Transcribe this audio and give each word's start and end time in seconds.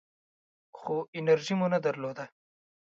خو 0.77 0.95
انرژي 1.19 1.53
مو 1.59 1.67
نه 1.73 1.79
درلوده. 1.85 2.25